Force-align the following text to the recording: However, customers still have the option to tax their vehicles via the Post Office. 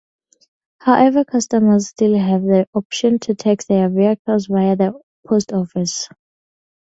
However, 0.79 1.23
customers 1.23 1.89
still 1.89 2.17
have 2.17 2.41
the 2.41 2.65
option 2.73 3.19
to 3.19 3.35
tax 3.35 3.65
their 3.65 3.87
vehicles 3.87 4.47
via 4.47 4.75
the 4.75 4.99
Post 5.29 5.53
Office. 5.53 6.09